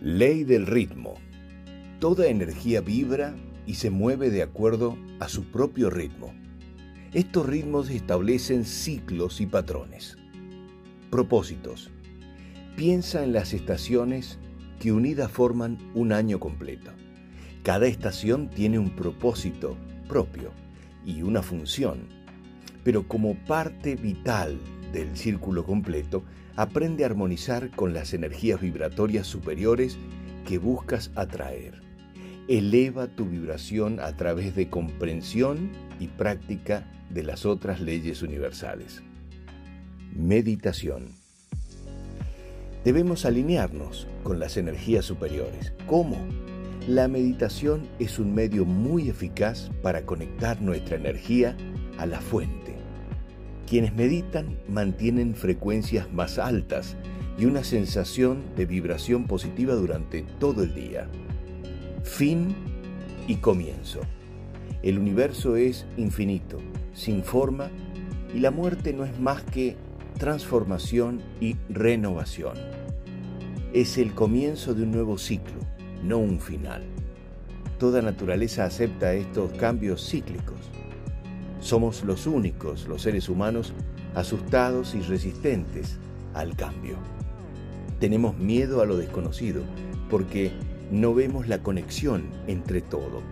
Ley 0.00 0.44
del 0.44 0.66
ritmo. 0.66 1.14
Toda 1.98 2.28
energía 2.28 2.80
vibra 2.80 3.34
y 3.66 3.74
se 3.74 3.90
mueve 3.90 4.30
de 4.30 4.44
acuerdo 4.44 4.96
a 5.18 5.28
su 5.28 5.50
propio 5.50 5.90
ritmo. 5.90 6.32
Estos 7.12 7.46
ritmos 7.46 7.90
establecen 7.90 8.64
ciclos 8.64 9.40
y 9.40 9.46
patrones. 9.46 10.16
Propósitos. 11.10 11.90
Piensa 12.76 13.24
en 13.24 13.32
las 13.32 13.52
estaciones 13.52 14.38
que 14.78 14.92
unidas 14.92 15.32
forman 15.32 15.78
un 15.94 16.12
año 16.12 16.38
completo. 16.38 16.92
Cada 17.64 17.88
estación 17.88 18.50
tiene 18.50 18.78
un 18.78 18.90
propósito 18.90 19.76
propio 20.06 20.52
y 21.04 21.22
una 21.22 21.42
función, 21.42 22.06
pero 22.84 23.08
como 23.08 23.34
parte 23.34 23.96
vital 23.96 24.60
del 24.92 25.16
círculo 25.16 25.64
completo, 25.64 26.24
aprende 26.56 27.04
a 27.04 27.06
armonizar 27.06 27.70
con 27.70 27.92
las 27.92 28.14
energías 28.14 28.60
vibratorias 28.60 29.26
superiores 29.26 29.96
que 30.46 30.58
buscas 30.58 31.10
atraer. 31.14 31.82
Eleva 32.48 33.08
tu 33.08 33.26
vibración 33.26 34.00
a 34.00 34.16
través 34.16 34.56
de 34.56 34.68
comprensión 34.68 35.70
y 36.00 36.08
práctica 36.08 36.90
de 37.10 37.22
las 37.22 37.44
otras 37.46 37.80
leyes 37.80 38.22
universales. 38.22 39.02
Meditación. 40.14 41.10
Debemos 42.84 43.24
alinearnos 43.24 44.06
con 44.22 44.38
las 44.38 44.56
energías 44.56 45.04
superiores. 45.04 45.74
¿Cómo? 45.86 46.16
La 46.88 47.06
meditación 47.06 47.86
es 47.98 48.18
un 48.18 48.34
medio 48.34 48.64
muy 48.64 49.10
eficaz 49.10 49.70
para 49.82 50.06
conectar 50.06 50.62
nuestra 50.62 50.96
energía 50.96 51.54
a 51.98 52.06
la 52.06 52.20
fuente 52.20 52.67
quienes 53.68 53.94
meditan 53.94 54.58
mantienen 54.66 55.34
frecuencias 55.34 56.10
más 56.12 56.38
altas 56.38 56.96
y 57.38 57.44
una 57.44 57.62
sensación 57.64 58.42
de 58.56 58.64
vibración 58.64 59.26
positiva 59.26 59.74
durante 59.74 60.22
todo 60.40 60.62
el 60.62 60.74
día. 60.74 61.06
Fin 62.02 62.54
y 63.26 63.36
comienzo. 63.36 64.00
El 64.82 64.98
universo 64.98 65.56
es 65.56 65.84
infinito, 65.98 66.58
sin 66.94 67.22
forma, 67.22 67.70
y 68.34 68.38
la 68.38 68.50
muerte 68.50 68.92
no 68.94 69.04
es 69.04 69.20
más 69.20 69.42
que 69.42 69.76
transformación 70.18 71.20
y 71.40 71.56
renovación. 71.68 72.54
Es 73.74 73.98
el 73.98 74.14
comienzo 74.14 74.72
de 74.72 74.84
un 74.84 74.92
nuevo 74.92 75.18
ciclo, 75.18 75.60
no 76.02 76.18
un 76.18 76.40
final. 76.40 76.84
Toda 77.78 78.00
naturaleza 78.00 78.64
acepta 78.64 79.12
estos 79.12 79.52
cambios 79.52 80.08
cíclicos. 80.08 80.56
Somos 81.60 82.04
los 82.04 82.26
únicos, 82.26 82.86
los 82.86 83.02
seres 83.02 83.28
humanos, 83.28 83.72
asustados 84.14 84.94
y 84.94 85.00
resistentes 85.00 85.98
al 86.34 86.54
cambio. 86.56 86.96
Tenemos 87.98 88.38
miedo 88.38 88.80
a 88.80 88.86
lo 88.86 88.96
desconocido 88.96 89.62
porque 90.08 90.52
no 90.90 91.14
vemos 91.14 91.48
la 91.48 91.58
conexión 91.58 92.24
entre 92.46 92.80
todo 92.80 93.22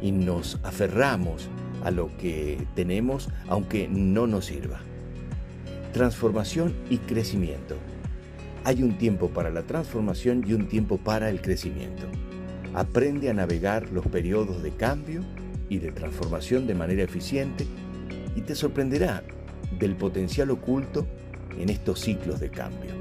y 0.00 0.12
nos 0.12 0.58
aferramos 0.62 1.48
a 1.84 1.90
lo 1.90 2.16
que 2.16 2.64
tenemos 2.74 3.28
aunque 3.48 3.88
no 3.88 4.26
nos 4.26 4.46
sirva. 4.46 4.80
Transformación 5.92 6.74
y 6.88 6.98
crecimiento. 6.98 7.76
Hay 8.64 8.82
un 8.82 8.96
tiempo 8.96 9.28
para 9.28 9.50
la 9.50 9.62
transformación 9.62 10.44
y 10.46 10.54
un 10.54 10.68
tiempo 10.68 10.96
para 10.96 11.28
el 11.28 11.40
crecimiento. 11.40 12.04
Aprende 12.74 13.28
a 13.28 13.34
navegar 13.34 13.90
los 13.90 14.06
periodos 14.06 14.62
de 14.62 14.70
cambio 14.70 15.22
y 15.72 15.78
de 15.78 15.90
transformación 15.90 16.66
de 16.66 16.74
manera 16.74 17.02
eficiente 17.02 17.66
y 18.36 18.42
te 18.42 18.54
sorprenderá 18.54 19.22
del 19.78 19.96
potencial 19.96 20.50
oculto 20.50 21.06
en 21.58 21.70
estos 21.70 22.00
ciclos 22.00 22.40
de 22.40 22.50
cambio. 22.50 22.92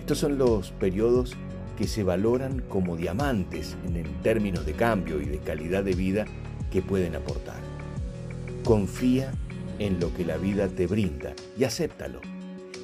Estos 0.00 0.18
son 0.18 0.38
los 0.38 0.72
periodos 0.72 1.36
que 1.76 1.86
se 1.86 2.02
valoran 2.02 2.64
como 2.68 2.96
diamantes 2.96 3.76
en 3.86 4.02
términos 4.22 4.66
de 4.66 4.72
cambio 4.72 5.20
y 5.20 5.26
de 5.26 5.38
calidad 5.38 5.84
de 5.84 5.94
vida 5.94 6.24
que 6.72 6.82
pueden 6.82 7.14
aportar. 7.14 7.60
Confía 8.64 9.30
en 9.78 10.00
lo 10.00 10.12
que 10.12 10.24
la 10.24 10.36
vida 10.36 10.66
te 10.66 10.88
brinda 10.88 11.32
y 11.56 11.62
acéptalo. 11.62 12.20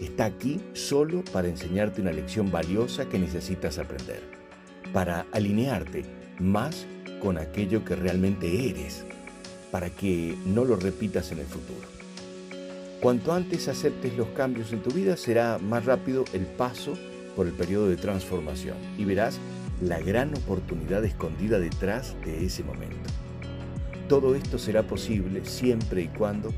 Está 0.00 0.26
aquí 0.26 0.60
solo 0.72 1.24
para 1.32 1.48
enseñarte 1.48 2.00
una 2.00 2.12
lección 2.12 2.52
valiosa 2.52 3.08
que 3.08 3.18
necesitas 3.18 3.78
aprender, 3.78 4.22
para 4.92 5.26
alinearte 5.32 6.04
más 6.38 6.86
con 7.24 7.38
aquello 7.38 7.86
que 7.86 7.96
realmente 7.96 8.68
eres, 8.68 9.06
para 9.70 9.88
que 9.88 10.36
no 10.44 10.66
lo 10.66 10.76
repitas 10.76 11.32
en 11.32 11.38
el 11.38 11.46
futuro. 11.46 11.88
Cuanto 13.00 13.32
antes 13.32 13.66
aceptes 13.66 14.14
los 14.14 14.28
cambios 14.28 14.74
en 14.74 14.82
tu 14.82 14.90
vida, 14.90 15.16
será 15.16 15.58
más 15.58 15.86
rápido 15.86 16.26
el 16.34 16.44
paso 16.44 16.92
por 17.34 17.46
el 17.46 17.54
periodo 17.54 17.88
de 17.88 17.96
transformación 17.96 18.76
y 18.98 19.06
verás 19.06 19.38
la 19.80 20.00
gran 20.00 20.34
oportunidad 20.36 21.02
escondida 21.02 21.58
detrás 21.58 22.14
de 22.26 22.44
ese 22.44 22.62
momento. 22.62 23.08
Todo 24.06 24.34
esto 24.34 24.58
será 24.58 24.82
posible 24.82 25.46
siempre 25.46 26.02
y 26.02 26.08
cuando 26.08 26.50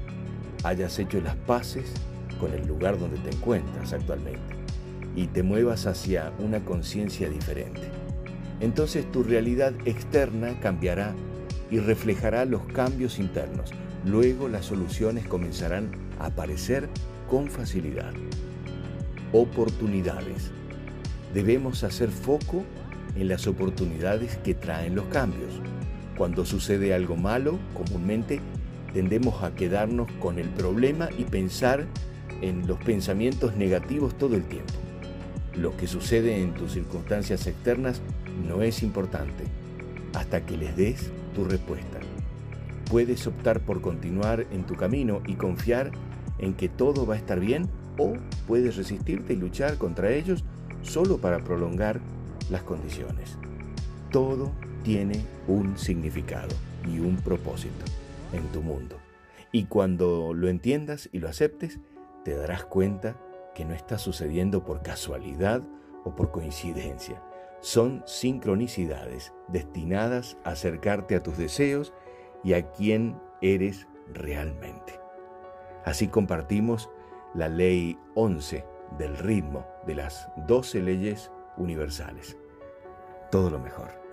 hayas 0.65 0.99
hecho 0.99 1.21
las 1.21 1.37
paces 1.37 1.93
con 2.41 2.53
el 2.53 2.67
lugar 2.67 2.99
donde 2.99 3.19
te 3.19 3.31
encuentras 3.31 3.93
actualmente 3.93 4.57
y 5.15 5.29
te 5.29 5.45
muevas 5.45 5.87
hacia 5.87 6.33
una 6.41 6.65
conciencia 6.65 7.31
diferente 7.31 8.06
entonces 8.61 9.11
tu 9.13 9.23
realidad 9.23 9.75
externa 9.85 10.59
cambiará 10.61 11.15
y 11.71 11.79
reflejará 11.79 12.45
los 12.45 12.63
cambios 12.67 13.19
internos. 13.19 13.73
Luego 14.05 14.49
las 14.49 14.67
soluciones 14.67 15.27
comenzarán 15.27 15.91
a 16.19 16.27
aparecer 16.27 16.89
con 17.29 17.49
facilidad. 17.49 18.13
Oportunidades. 19.33 20.53
Debemos 21.35 21.83
hacer 21.83 22.11
foco 22.11 22.65
en 23.17 23.29
las 23.29 23.47
oportunidades 23.47 24.37
que 24.39 24.55
traen 24.55 24.95
los 24.95 25.07
cambios. 25.07 25.61
Cuando 26.17 26.47
sucede 26.47 26.95
algo 26.95 27.17
malo, 27.17 27.59
comúnmente 27.75 28.41
tendemos 28.95 29.43
a 29.43 29.55
quedarnos 29.55 30.11
con 30.21 30.39
el 30.39 30.49
problema 30.49 31.09
y 31.19 31.25
pensar 31.25 31.87
en 32.41 32.67
los 32.67 32.79
pensamientos 32.79 33.57
negativos 33.57 34.17
todo 34.17 34.37
el 34.37 34.45
tiempo. 34.45 34.86
Lo 35.57 35.77
que 35.77 35.87
sucede 35.87 36.41
en 36.43 36.53
tus 36.53 36.73
circunstancias 36.73 37.47
externas 37.47 38.03
no 38.47 38.63
es 38.63 38.83
importante 38.83 39.45
hasta 40.15 40.45
que 40.45 40.57
les 40.57 40.77
des 40.77 41.11
tu 41.35 41.45
respuesta. 41.45 41.99
Puedes 42.91 43.27
optar 43.27 43.61
por 43.61 43.81
continuar 43.81 44.47
en 44.53 44.65
tu 44.65 44.75
camino 44.75 45.23
y 45.27 45.35
confiar 45.35 45.93
en 46.39 46.55
que 46.55 46.69
todo 46.69 47.07
va 47.07 47.15
a 47.15 47.19
estar 47.19 47.41
bien 47.41 47.69
o 47.99 48.15
puedes 48.47 48.77
resistirte 48.77 49.33
y 49.33 49.37
luchar 49.37 49.79
contra 49.79 50.13
ellos 50.13 50.45
solo 50.83 51.19
para 51.19 51.39
prolongar 51.39 52.01
las 52.51 52.63
condiciones. 52.63 53.39
Todo 54.11 54.53
tiene 54.85 55.25
un 55.49 55.79
significado 55.79 56.55
y 56.87 57.01
un 57.01 57.17
propósito 57.17 57.85
en 58.33 58.47
tu 58.49 58.61
mundo. 58.61 58.97
Y 59.53 59.65
cuando 59.65 60.35
lo 60.35 60.49
entiendas 60.49 61.09
y 61.13 61.19
lo 61.19 61.29
aceptes, 61.29 61.81
te 62.25 62.35
darás 62.35 62.65
cuenta 62.65 63.17
que 63.57 63.65
no 63.65 63.73
está 63.73 63.97
sucediendo 63.97 64.63
por 64.65 64.83
casualidad 64.83 65.63
o 66.05 66.15
por 66.15 66.31
coincidencia, 66.31 67.23
son 67.61 68.03
sincronicidades 68.05 69.33
destinadas 69.49 70.37
a 70.45 70.51
acercarte 70.51 71.17
a 71.17 71.23
tus 71.23 71.39
deseos 71.39 71.95
y 72.45 72.53
a 72.53 72.71
quien 72.73 73.19
eres 73.41 73.89
realmente. 74.13 75.01
Así 75.87 76.09
compartimos 76.09 76.91
la 77.35 77.49
ley 77.49 77.99
11 78.15 78.63
del 78.99 79.17
ritmo 79.17 79.67
de 79.87 79.95
las 79.95 80.29
12 80.47 80.83
leyes 80.83 81.33
universales. 81.57 82.37
Todo 83.31 83.49
lo 83.49 83.59
mejor. 83.59 84.06